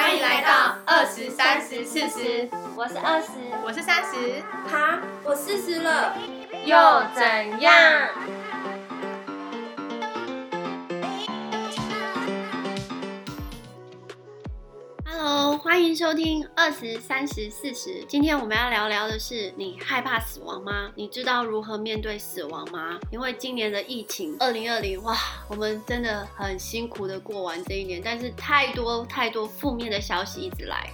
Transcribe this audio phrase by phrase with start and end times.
[0.00, 3.30] 欢迎来到二十三十四十，我是二十，
[3.64, 4.40] 我是三十，
[4.70, 6.14] 哈，我四十了，
[6.64, 8.08] 又怎样
[15.78, 18.04] 欢迎收听二十三十四十。
[18.08, 20.90] 今天我们要聊聊的是，你害怕死亡吗？
[20.96, 22.98] 你知道如何面对死亡吗？
[23.12, 25.16] 因为今年的疫情，二零二零，哇，
[25.48, 30.90] 我们真的很辛苦的过完这一年，但是太多太多负面的消息一直来。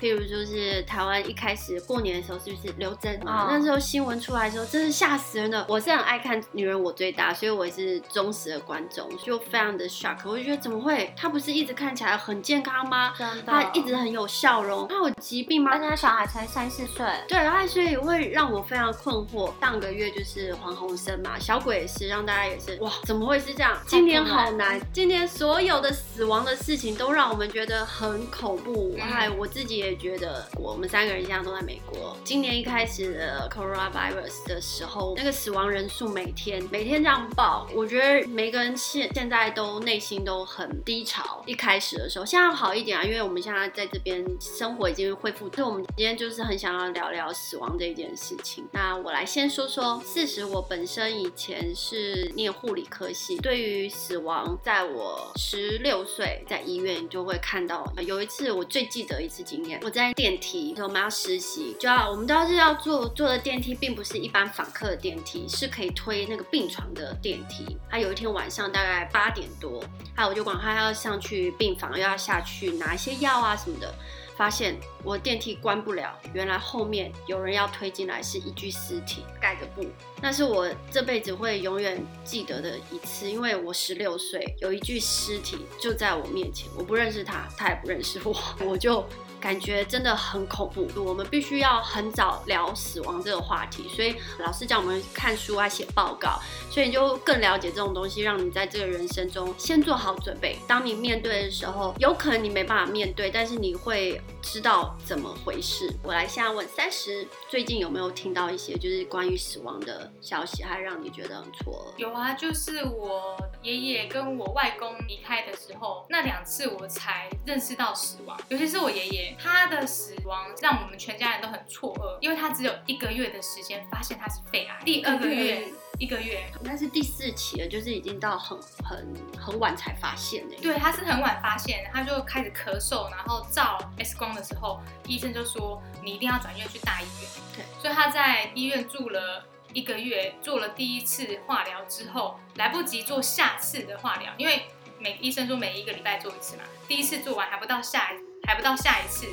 [0.00, 3.16] 譬如就是台湾一开始过年的时候，是不是刘真？
[3.26, 5.64] 啊，那时候新闻出来的时候，真是吓死人了。
[5.68, 10.18] 我是很爱看《女人我最大》，所以我也是忠实的观众，就非常的 shock。
[10.24, 11.12] 我就觉得怎么会？
[11.16, 13.14] 他不是一直看起来很健康吗？
[13.46, 15.72] 他一直很有笑容，他有疾病吗？
[15.72, 17.06] 而且他小孩才三四岁。
[17.28, 19.52] 对，然后所以会让我非常困惑。
[19.60, 23.76] 上个月就是黄鸿升嘛，小鬼也是，让大家也是哇，怎么会是这样？
[23.86, 28.96] 今年好难，今年所有的死亡的事情都让我们觉得很恐怖。
[29.00, 29.96] 哎，我自己也。
[29.96, 32.14] 觉得我们三个人现在都在美国。
[32.22, 41.42] 今年一开始的 coronavirus 的时候，那个死亡人数每天每天这样报，我觉得每个人现现在都内心都很低潮。
[41.46, 45.50] 一开始的时候，现在好一点啊，因为我们现在在这边生活已经恢复。
[45.54, 48.68] 所以我们今天就是很想要聊聊死亡这一件事情。
[48.72, 57.90] 那我来先说说，事实我本身以前是念护理科系，对于死亡，在我十六岁在医院就会看到。
[58.06, 59.75] 有一次我最记得一次经验。
[59.82, 67.76] 我在电梯，我们要实习，就要我们都是要坐坐的电梯，并不是一般访客的电梯，是可以推那个病床的电梯。
[67.88, 69.82] 他有一天晚上大概八点多，
[70.14, 73.94] 还有我就管他要上去病房，又要下去拿一些药啊什么的，
[74.36, 79.86] 发现我电梯关不了，原来后面有人要推进来，是一具尸体盖着布。
[80.20, 88.34] 那是我这辈子会永远记得的一次，因为我十六岁，有一具尸体就在我面前，我不认识他，他也不认识我，
[88.66, 89.04] 我就。
[89.46, 100.58] 感觉真的很恐怖，我们必须要很早聊死亡这个话题，所以老师叫我们看书啊、写报告，所以你就更了解这种东西，让你在这个人生中先做好准备。
[100.66, 105.88] 当你面对的时候，有可能你没办法面对，但是你会知道怎么回事。
[106.02, 119.35] 我来现在问三十，最近有没有听到一些就是关于死亡的消息，还让你觉得很错有啊，就是我爷爷跟我外公离开的时候，那两次我才认识到死亡，尤其是我爷爷。
[119.38, 130.56] 他的死亡让我们全家人都很错愕，因为他只有一个月的时间发现他是肺癌，第二个月一个月，那是第四期了，就是已经到很很很晚才发现的。
[130.56, 137.30] 对，他是很晚发现，他就开始咳嗽，然后照 X 光的时候，医生就说你一定要转院去大医院。
[137.54, 144.66] 对，所以他在医院住了一个月，做了第一次化疗之后，来不及做下次的化疗，因为
[144.98, 148.25] 每医生说每一个礼拜做一次嘛，第一次做完还不到下一。
[148.46, 149.26] 还不到下一次，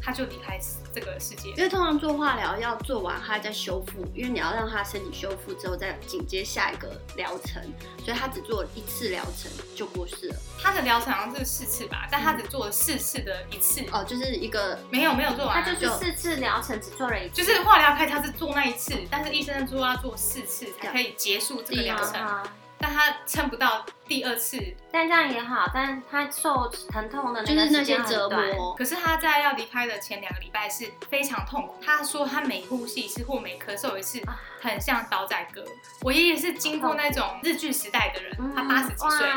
[0.00, 0.58] 他就离开
[0.94, 1.50] 这个世界。
[1.50, 7.62] 因为通常做化疗要做完，他再修复，因为你要让他身体修复之后再紧接下一个疗程，
[8.04, 10.36] 所以他只做了一次疗程就过世了。
[10.62, 13.82] 他的疗程好像是四次吧，但他只做了四次的一次。
[13.92, 22.14] 哦，就是一个没有没有做完，他就是四次疗程只做了一次，就是化疗开他是做那一次，但是医生说要做四次才可以结束这个疗程。
[22.76, 24.58] 但他撑不到第二次，
[24.92, 28.74] 但这样也好，但他受疼痛的就是那些折磨。
[28.74, 31.74] 可是他在要离开的前两个礼拜是非常痛苦。
[31.84, 34.20] 他说他每呼吸一次或每咳嗽一次，
[34.60, 35.64] 很像刀仔哥。
[36.02, 39.28] 我爷爷是经过那种日剧时代的人，他八十几岁，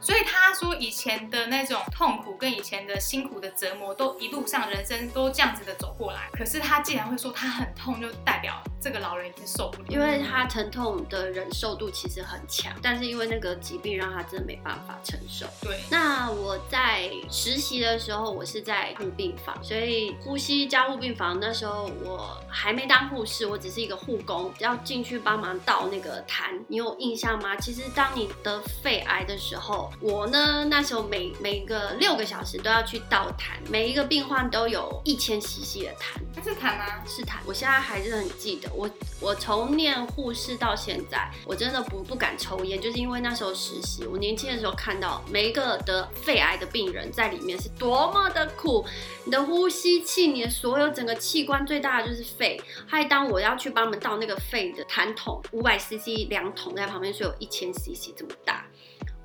[0.00, 6.28] 所以他说以前的那种痛苦跟以前的辛苦的折磨，都一路上人生都这样子的走过来。
[6.32, 12.72] 可是他既然会说他很痛，就代表这个老人已经受不了，因为他疼痛的忍受度其实很强。
[12.82, 15.46] 但是因为那个疾病让他真的没办法承受。
[15.60, 26.58] 对，那我在实习的时候，我是在护病房，所以呼吸加护病房那时候我还没当护士，我只是一个护工，要进去帮忙倒那个痰。
[26.68, 27.56] 你有印象吗？
[27.56, 36.20] 其实当你得肺癌的时候，我呢那时候每每个六个小时都要去倒痰，每一个病患都有一千 CC 的痰。
[36.34, 37.04] 那是痰吗？
[37.06, 37.36] 是痰。
[37.44, 38.88] 我现在还是很记得，我
[39.20, 42.80] 我从念护士到现在，我真的不不敢抽烟。
[42.80, 48.84] 就是因为那时候实习，我年轻的时候看到每一个得肺癌的病人在里面是多么的苦，
[49.24, 52.60] 你的呼吸器，你的所有整个器官最大的就是肺。
[52.86, 58.66] 还当我要去帮他们倒那个肺的痰桶，五百 CC 两桶在旁边，所以有一千 CC 这么大。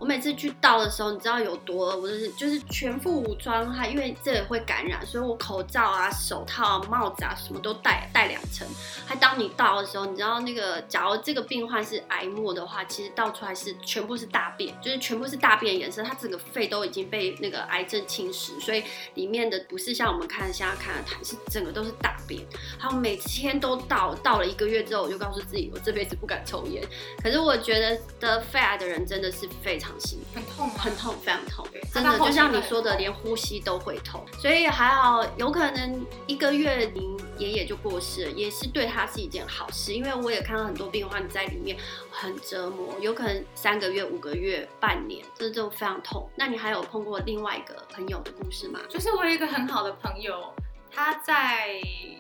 [0.04, 1.96] 我每次去倒的时候，你知道有多？
[1.96, 8.68] 我就是就是全副武装，哈因为这也会感染，所以我口罩啊、手套、啊帽子啊什么都戴戴两层。
[9.06, 18.84] 还当你倒的时候，你知道那个，假如这个病患是癌末的话，其实倒出来是全部是大便，就是全部是大便颜色，它整个肺都已经被那个癌症侵蚀，所以
[19.14, 22.46] 里面的不是像我们看现在看的痰，是整个都是大便。
[22.78, 26.86] 还有每天都倒，倒了一个月之后，我就告诉自己，我这辈子不敢抽烟。
[27.24, 29.93] 可是我觉得得肺癌的人真的是非常
[30.34, 30.74] 很痛吗？
[30.78, 34.24] 很痛，非常痛，真的就像你说的，连呼吸都会痛。
[34.40, 39.94] 所以还好，有可能一个月您爷爷就过世了，也是对他是一件好事。
[39.94, 41.78] 因为我也看到很多病患在里面
[42.12, 46.30] 很折磨，有可能三个月、五个月、半年，这就非常痛。
[46.36, 48.80] 那你还有碰过另外一个朋友的故事吗？
[48.90, 50.54] 就是我有一个很好的朋友，
[50.96, 51.70] 他在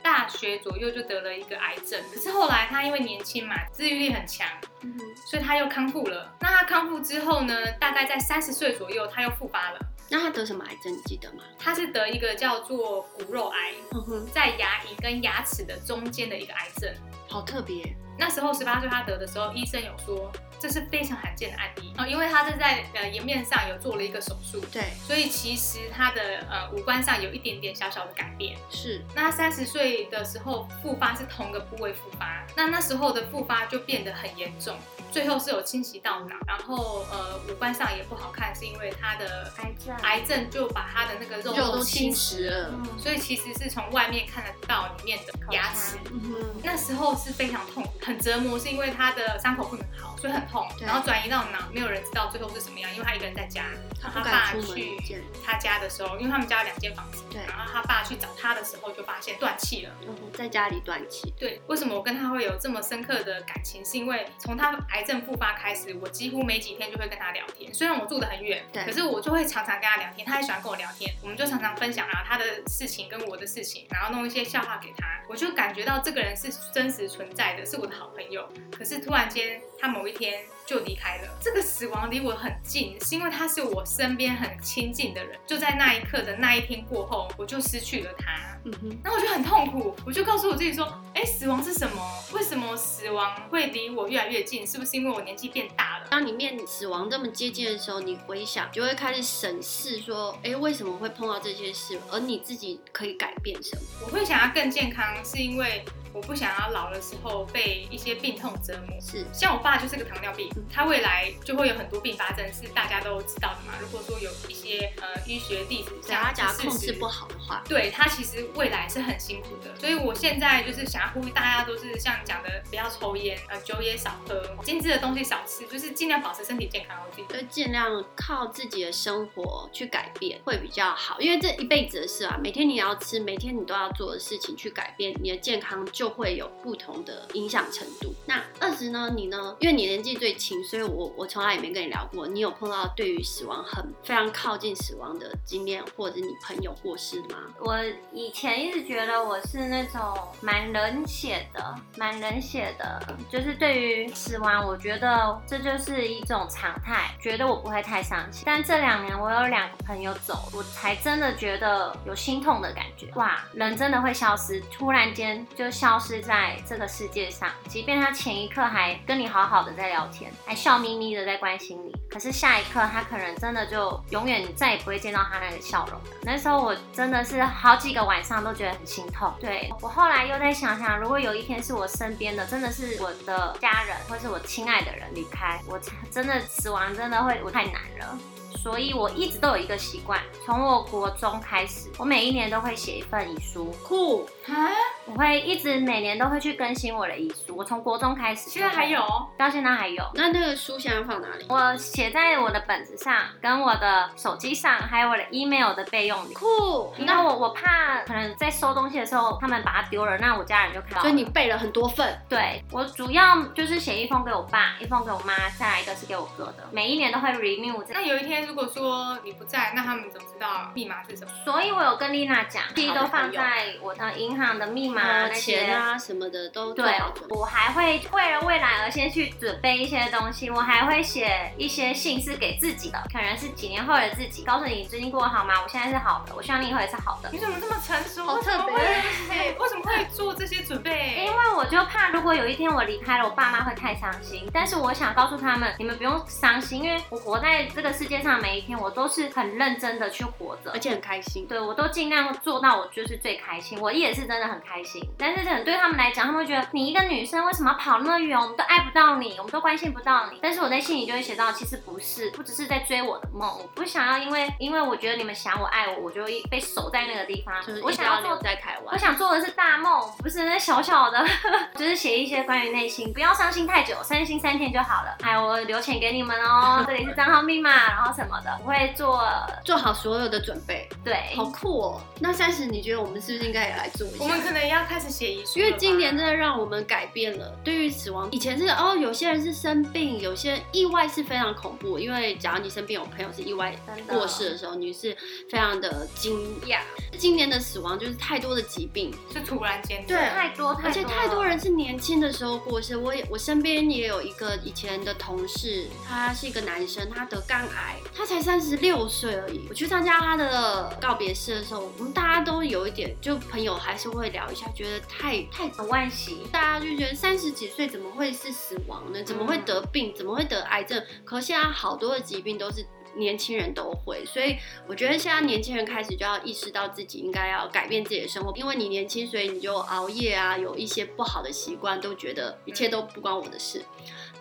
[0.01, 4.47] 大学左右就得了一个癌症，可是后来他因为年轻嘛，自愈力很强，
[4.81, 4.97] 嗯，
[5.29, 6.35] 所以他又康复了。
[6.39, 9.79] 那他康复之后呢，大概在三十岁左右，他又复发了。
[10.09, 10.91] 那他得什么癌症？
[10.91, 11.43] 你记得吗？
[11.57, 16.93] 他是得一个叫做骨肉癌，嗯，在牙龈跟牙齿的中间的一个癌症。
[17.29, 17.95] 好特别。
[18.19, 20.31] 那时候十八岁他得的时候，医生有说
[20.63, 21.94] 这是非常罕见的案例。
[21.98, 28.56] 哦，因为他是在呃颜面上有做了一个手术，对，所以其实他的呃五官上有一点点小小的改变。
[28.69, 29.04] 是。
[29.13, 34.77] 那他三十岁的时候复发是同个部位复发，那那时候的复发就变得很严重，
[35.12, 42.69] 最后是有侵袭到脑，然后呃五官上也不好看，是因为他的癌症，癌症就把他的那个肉肉都侵侵蚀蚀了。
[42.71, 42.98] 嗯。
[42.98, 45.98] 所以其实是从外面看得到里面的牙齿。
[46.09, 53.65] 嗯哼，那时候是非常痛苦，很折磨，是因为他的伤口不能好，所以很痛，然后转移到脑，没有人知道最后是什么样，因为他一个人在家。
[54.00, 55.23] 他然后他爸去。
[55.44, 59.91] 他家的时候，因为他们家有两间房子，对然后他爸去找他的时候，就发现断气了。
[60.07, 61.33] 嗯，在家里断气。
[61.38, 63.83] 对，为什么我跟他会有这么深刻的感情？
[63.83, 67.73] 是因为从他癌症复发开始，我几乎没几天就会跟他聊天。
[67.73, 78.47] 虽然我住得很远，对可是我就会常常跟他聊天，他也喜欢跟我聊天，我们就常常分享啊他的事情跟我的事情，然后弄一些笑话给他，我就感觉到这个人是真实存在的，是我的好朋友。
[78.77, 81.38] 可是突然间，他某一天就离开了。
[81.41, 85.38] 这个死亡离我很近，是因为他是我身边很亲近的人。
[85.45, 88.57] 就在那一刻的那一天过后，我就失去了他。
[88.63, 92.01] 嗯哼，然后我就很痛苦，我就告诉我自己说，哎，死亡是什么？
[92.31, 94.65] 为什么死亡会离我越来越近？
[94.65, 96.07] 是不是因为我年纪变大了？
[96.09, 102.00] 当你面临死亡这么接近的时候，你回想就会开始审视说，哎，为什么会碰到这些事？
[102.09, 103.81] 而你自己可以改变什么？
[104.06, 105.83] 我会想要更健康，是因为
[106.13, 108.97] 我不想要老的时候被一些病痛折磨。
[109.01, 113.73] 是，像我爸就是个糖尿病，他未来就会有很多并发症，是大家都知道的嘛。
[113.79, 126.97] 如果说有一些呃医学弟子假如假如控制不好的话，对他其实未来是很辛苦的，所以我现在就是想要呼吁大家，都是像讲的，不要抽烟，呃，酒也少喝，精致的东西少吃，就是尽量保持身体健康。
[127.05, 138.13] 我自己就尽量靠自己的生活去改变会比较好，因为这一辈子的事啊，每天你要吃，每天你都要做的事情去改变，你的健康就会有不同的影响程度。
[138.25, 139.11] 那二十呢？
[139.15, 139.55] 你呢？
[139.63, 147.38] 因为你年纪最轻，所以我我从来也没跟你聊过，你有碰到对于死亡很非常靠近死亡的经验，或者你朋友过世吗？
[147.62, 147.80] 我
[148.12, 150.01] 以前一直觉得我是那种
[150.42, 153.01] 蛮冷血的，蛮冷血的，
[153.31, 158.44] 就是对于死亡，我觉得这就是一种常态，觉得我不会太伤心。
[158.45, 163.09] 但这两年我有两个朋友走，我才真的觉得有心痛的感觉。
[163.16, 176.06] 哇，人真的会消失，突然间就消失在这个世界上，即便他前一刻还跟你好好好的在聊天，还笑眯眯的在关心你，可是下一刻他可能真的就永远再也不会见到他那个笑容了。
[176.21, 179.33] 那时候我真的是好几个晚上都觉得很心痛。
[179.42, 185.78] 对我后来又在想想，如果有一天是我身边的，真的是我的家人或是我亲爱的人离开，我
[186.09, 188.18] 真的死亡真的会我太难了。
[188.56, 194.71] 所以我一直都有一个习惯，从我国中开始，我每一年都会写一份遗书，酷，啊，
[195.06, 197.56] 我会一直每年都会去更新我的遗书。
[197.56, 199.02] 我从国中开始，现在还有，
[199.38, 200.04] 到现在还有。
[200.16, 201.45] 那那个书现在放哪里？
[201.47, 206.33] 我写在我的本子上，跟我的手机上，还有我的 email 的备用里。
[206.33, 211.02] 酷，因为我我怕可能在收东西的时候，他们把它丢了，那我家人就看到。
[211.02, 221.31] 所以你备了很多份，对我主要就是写一封给我爸，一封给我妈，再来一个是给我哥的，每一年都会 renew 那有一天如果说你不在，那他们怎么知道密码是什么？
[221.45, 226.85] 所以我有跟丽娜讲，其实都放在我的银行的密码呃那些钱啊什么的都对
[227.30, 235.54] 我还会为了未来而先去准备一些东西，我还会写一些信是给自己的，可能是几年后的自己，告诉你最近过得好吗？
[235.63, 237.30] 我现在是好的，我希望你以后也是好的。
[237.31, 238.23] 你怎么这么成熟？
[238.23, 241.22] 好特别为什么会做这些准备？
[241.63, 244.49] 我就怕，如果有一天我离开了，我爸妈会太伤心。
[244.53, 251.47] 但是我想告诉他们，你们不用伤心，因为我活在这个世界上每一天，我都是很认真的去活着，而且很开心。
[251.47, 253.79] 对我都尽量做到，我就是最开心。
[253.79, 255.01] 我也是真的很开心。
[255.17, 260.39] 但是可能对他们来讲，他们会觉得你一个女生为什么跑那么远，我们都爱不到你，我们都关心不到你。
[260.41, 267.55] 但是我在信里就会写到，其实不是，不只是在追我的梦，我不想要因为因为我觉得你们想我爱我，我就被守在那个地方。
[267.65, 271.25] 就是我想要做在台湾，我想做的是大梦，不是那小小的，
[271.78, 275.16] 就是写一些关于内心，不要伤心太久，伤心三天就好了。
[275.22, 279.24] 哎，我留钱给你们哦，这里是账号密码，然后什么的，我会做
[279.64, 280.88] 做好所有的准备。
[281.04, 282.02] 对，好酷哦。
[282.19, 284.24] 那三十，你觉得我们是不是应该也来做一下？
[284.24, 288.30] 我们可能要开始写遗书，因为今年真的让我们改变了对于死亡。
[288.31, 292.00] 以前是哦，有些人是生病，有些意外是非常恐怖。
[292.00, 293.76] 因为假如你身边有朋友是意外
[294.07, 295.16] 过世的时候，你是
[295.50, 296.80] 非常的惊讶。
[297.18, 302.98] 今年的死亡就是太多的疾病，是突然间，对，太多，而且太多人是年轻的时候过世。
[302.98, 309.66] 我也我身边也有一个以前的同事，他是一个男生，他得肝癌，他才三十六岁而已。
[309.69, 316.40] 我去参加他的告别式的时候，我们大家都有一点，就朋友还是会聊一下，觉得太太很惋惜。
[316.52, 319.23] 大家就觉得三十几岁怎么会是死亡呢？
[319.23, 320.14] 怎么会得病？
[320.16, 321.04] 怎么会得癌症？
[321.23, 322.85] 可现在好多的疾病都是。
[323.16, 324.57] 年轻人都会，所以
[324.88, 333.85] 我觉得现在年轻人开始就要意识到自己应该要改变自己的生活，因为你年轻，所以你就熬夜啊，有一些不好的习惯，都觉得一切都不关我的事。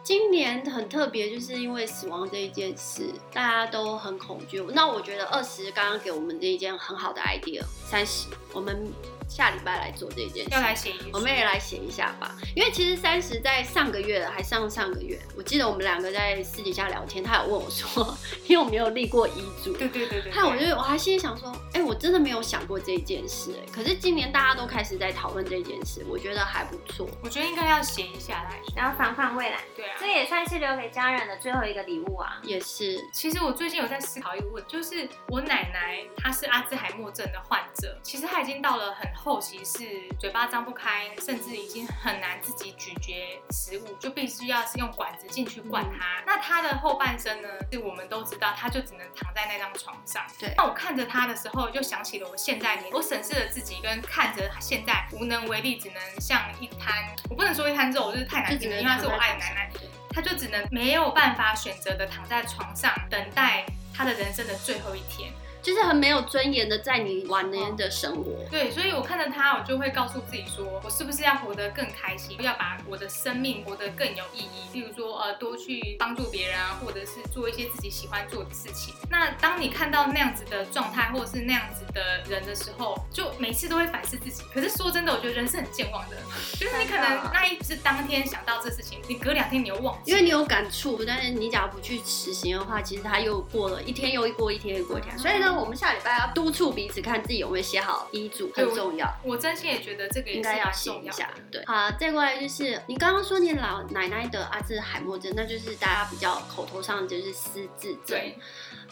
[0.02, 4.60] 今年很特别，就是因为死亡这一件事，大家都很恐惧。
[4.74, 8.92] 那我觉得二十刚刚给我们这一件很好的 idea，三十我们。
[9.28, 12.36] 下礼拜来做这件事，要来写，我们也来写一下吧。
[12.54, 27.08] 因为其实三十在上个月还上上个月，我记得我们两个在私底下聊天，他有问我说，因为我没有立过遗嘱，对对对对，看我就我还心里想说，哎，我真的没有想过这件事，哎，可是今年大家都开始在讨论这件事，我觉得还不错。
[27.22, 29.60] 我觉得应该要写一下来，然后防范未来。
[29.74, 32.40] 对啊，这也算是留给家人的最后一个礼物啊。
[32.42, 32.98] 也是。
[33.12, 40.02] 其实我最近有在思考一个问题，就是我奶奶她是阿兹海默症的患者，其实她已经到了很后期是。
[40.18, 46.22] 嘴巴张不开，甚至已经很难自己咀嚼食物，就必须要是用管子进去灌它。
[46.24, 47.48] 那他的后半生呢？
[47.72, 50.24] 是我们都知道，他就只能躺在那张床上。
[50.38, 50.54] 对。
[50.56, 59.70] 那我看着他的时候，就想起了我现在，我审视了自己，跟看着现在无能为力，只能像一滩，我不能说一滩肉，就是太难听了，因为他是我爱的奶奶，
[60.10, 65.32] 他就只能没有办法选择的躺在床上，等待他的人生的最后一天。
[65.62, 68.32] 就是很没有尊严的在你晚年的生活。
[68.50, 74.72] 对，所以我看着他，我就会告诉自己说，我是不是要活得更开心，要把我的生命活得更有意义。
[74.72, 78.92] 例如说，呃，多去帮助别人啊，或者是做一些自己喜欢做的事情。
[79.08, 84.42] 那当你看到那样子的状态，或者是那样子的人的时候，就每次都会反思自己。
[84.52, 86.16] 可是说真的，我觉得人是很健忘的，
[86.58, 91.04] 就是你可能那一是当天想到这事情，你隔两天你又忘记，因为你有感触。
[91.06, 95.16] 但是你假如不去实行的话，其实他又过了一天又一过，一天又过一天。
[95.16, 95.51] 所以呢。
[95.58, 99.06] 我们下礼拜要督促彼此，看自己有没有写好遗嘱，很重要。
[99.24, 101.30] 我真心也觉得这个应该要写一下。
[101.50, 108.18] 对，好，再过来就是你刚刚说你老奶奶得阿兹海默症，那就是大家比较口头上就是失智症。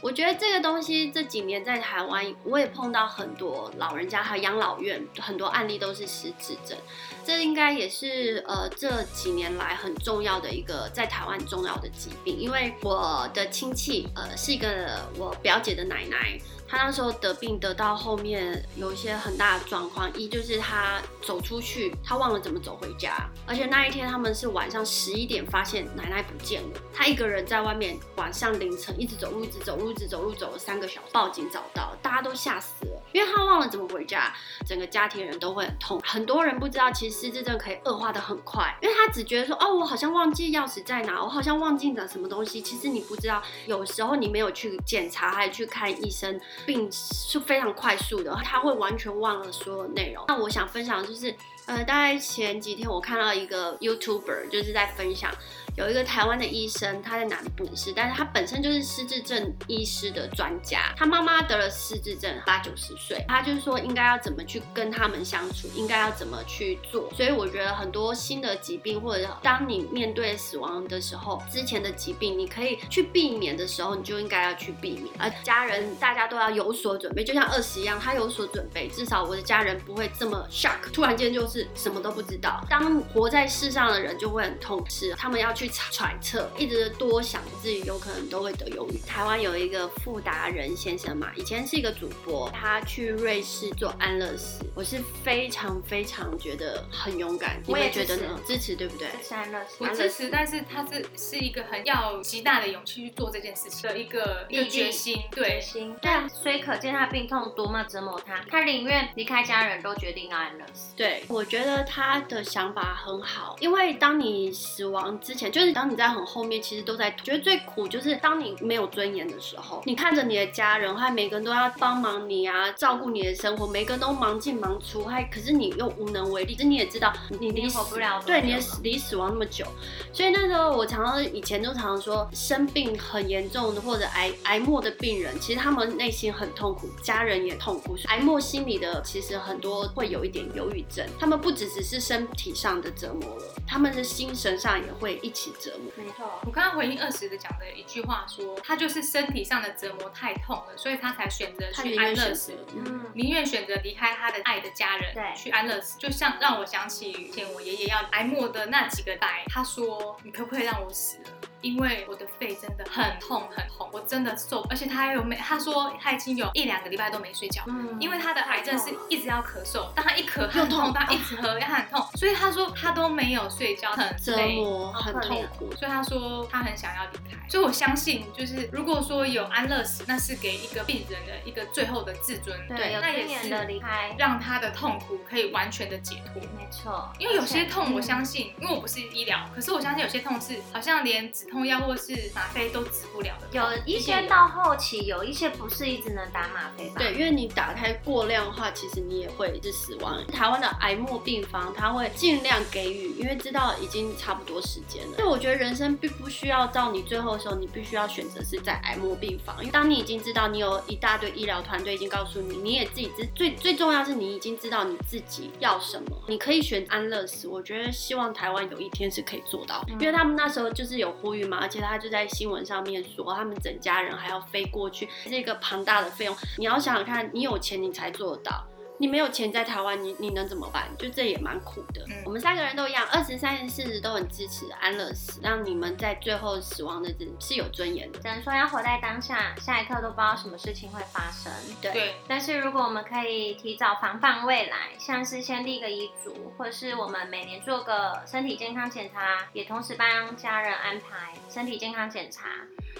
[0.02, 6.76] 我觉得这个东西这几年在台湾，我也碰到很多老人家，还有养老院很多案例都是失智症。
[7.22, 16.38] 这应该也是呃这几年来很重要的一个在台湾重要的疾病，因为我的亲戚呃是一个我表姐的奶奶。
[16.70, 34.32] 他那时候得病得到后面有一些很大的状况，一就是他走出去，他忘了怎么走回家，而且那一天他们是晚上十一点发现奶奶不见了，他一个人在外面，晚上凌晨一直走路，一直走路，一直走路，走了三个小时，报警找到，大家都吓死了，因为他忘了怎么回家，
[34.64, 36.00] 整个家庭人都会很痛。
[36.04, 46.40] 很多人不知道，其实失智症可以恶化的很快，因为他只觉得说，哦，我好像忘记钥匙在哪，我好像忘记了什么东西，其实你不知道，有时候你没有去检查，还去看医生。
[46.66, 50.24] 并是非常快速的，他会完全忘了所有内容。
[50.28, 51.34] 那我想分享就是，
[51.66, 55.32] 呃，大概前几天我看到一个 YouTuber 就是在分享。
[55.76, 60.92] 有一个台湾的医生，他在南部是，但是他本身就是失智症医师的专家。
[60.96, 67.10] 他妈妈得了失智症，八九十岁，他就是说应该要怎么去跟他们相处，应该要怎么去做。
[67.14, 75.06] 所以我觉得很多新的疾病，或者当你面对死亡的时候，之前的疾病你可以去避免的时候，你就应该要去避免。
[75.18, 82.62] 而家人大家都要有所准备，就像二十一样，他有所准备，至少我的家人不会这么 shock，突然间就是什么都不知道。
[82.68, 88.96] 当活在世上的人就会很痛失，他们要去揣测，一直多想自己有可能都会得忧郁。
[89.06, 97.62] 台湾有一个傅达人先生嘛，以前是一个主播，他去瑞士做安乐死，我是非常非常觉得很勇敢。
[97.66, 99.08] 我也觉得呢，支持对不对？
[99.08, 110.94] 支持安乐死，我支持，但是他是是一个很要极大的勇气去做这件事情的一个一个决心，对，心对啊，所以可见他病痛多么折磨他，他宁愿离开家人都决定要安乐死。
[110.96, 126.54] 对，我觉得他的想法很好，因为当你死亡之前，就是当你在很后面，其实都在觉得最苦，就是当你没有尊严的时候，你看着你的家人，还每个人都要帮忙你啊，照顾你的生活，每个人都忙进忙出，还可是你又无能为力。
[126.54, 129.64] 其实你也知道，你离死不了，对，你离死亡那么久，
[130.12, 137.96] 所以那时候我常常以前都常常说，生病很严重的或者癌癌末的病人，其实他们内心很痛苦，家人也痛苦。
[138.08, 145.90] 癌末心里的其实很多会有一点忧郁症，他们不只只是身体上的折磨了，他们的心神上也会一起折磨。
[145.96, 155.98] 没错，我刚刚回应二十的讲的一句话说，他就是身体上的折磨太痛了，所以他才选择去安乐死，嗯，宁愿选择离开他的爱的家人，对，去安乐死。
[155.98, 161.30] 就像让我想起以前我爷爷要挨末的那几个代，他说：“你可不可以让我死了？”
[161.60, 196.94] 因为我的肺真的很痛很痛，我真的受，而且他还有没他说他已经有一两个礼拜都没睡觉，嗯，因为他的癌症是一直要咳嗽，当他一咳很痛，他一直喝也很痛，所以他说他都没有睡觉，很折磨，很痛苦，所以他说他很想要离开，所以我相信就是如果说有安乐死，那是给一个病人的一个最后的自尊，对，那也是的离开，让他的痛苦可以完全的解脱，没错，因为有些痛我相信，因为我不是医疗，可是我相信有些痛是好像连止痛药或是吗啡都治不了的，有一些到后期，有一些不是一直能打吗啡吧？
[196.98, 200.24] 对，因为你打开过量的话，其实你也会是死亡。
[200.28, 205.16] 台湾的癌末病房，他会尽量给予，因为知道已经差不多时间了。
[205.16, 209.56] 所以我觉得人生并不需要到你最后的时候，你必须要选择是在癌末病房。
[209.58, 217.48] 因为当你已经知道你有一大堆医疗团队已经告诉你，你也自己知最最重要是你已经知道你自己要什么，你可以选安乐死。
[217.48, 222.26] 我觉得希望台湾有一天是可以做到，因为他们那时候就是有呼吁而且他就在。
[222.30, 228.64] 新闻上面说，他们整家人还要飞过去，这个庞大的费用，你要想想看，你有钱你才做得到。
[229.00, 230.86] 你没有钱在台湾，你你能怎么办？
[230.98, 232.04] 就这也蛮苦的。
[232.22, 238.18] 我们三个人都一样，二十三、十四都很支持安乐死，让你们在最后死亡的日子是有尊严的。
[238.18, 241.50] 只能说要活在当下，下一刻都不知道什么事情会发生。
[241.80, 242.16] 对。
[242.28, 252.48] 但是如果我们可以提早防范未来，像是先立个遗嘱，或是我们每年做个身体健康检查，也同时帮家人安排身体健康检查，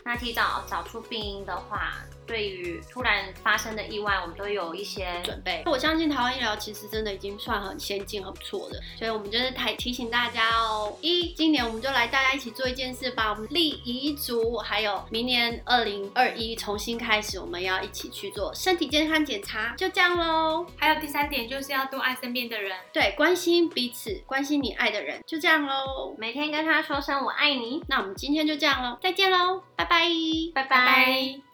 [0.04, 1.94] 那提早找出病因的话。
[2.26, 5.64] 对于突然发生的意外，我们都有一些准备。
[5.66, 20.64] 我相信台湾医疗其实真的已经算很先进、很不错的，所以我们就是提提醒大家哦，一，今年我们就来大家一起做一件事吧，我们立遗嘱，还有明年二零二一重新开始，我们要一起去做身体健康检查，就这样喽。
[20.76, 26.14] 还有第三点就是要多爱身边的人，对，关心彼此，关心你爱的人，就这样喽。
[26.16, 27.82] 每天跟他说声我爱你。
[27.88, 29.60] 那我们今天就这样喽，再见喽，
[29.90, 30.06] 拜
[30.52, 31.49] 拜，拜拜。